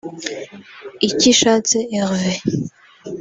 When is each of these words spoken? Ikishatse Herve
Ikishatse 1.07 1.77
Herve 1.93 2.31